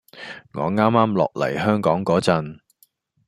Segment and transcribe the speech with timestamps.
[0.53, 2.57] 我啱啱落嚟香港嗰陣